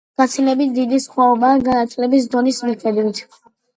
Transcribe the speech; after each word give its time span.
გაცილებით 0.19 0.71
დიდი 0.77 0.99
სხვაობაა 1.03 1.61
განათლების 1.67 2.29
დონის 2.33 2.63
მიხედვით. 2.71 3.23